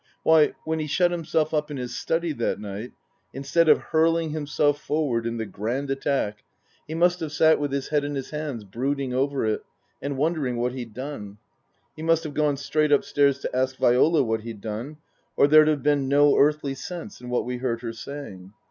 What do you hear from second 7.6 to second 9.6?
his head in his hands brooding over